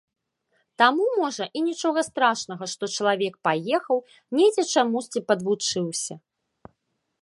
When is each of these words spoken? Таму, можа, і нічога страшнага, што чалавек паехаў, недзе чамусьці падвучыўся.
Таму, 0.81 1.03
можа, 1.21 1.45
і 1.59 1.63
нічога 1.67 2.05
страшнага, 2.09 2.63
што 2.73 2.83
чалавек 2.95 3.33
паехаў, 3.49 3.97
недзе 4.39 4.63
чамусьці 4.75 5.19
падвучыўся. 5.31 6.21